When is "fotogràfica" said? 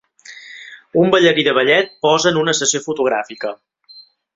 2.89-3.57